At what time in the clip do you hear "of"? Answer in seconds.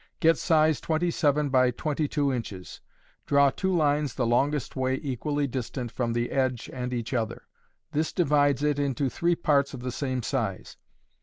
9.75-9.81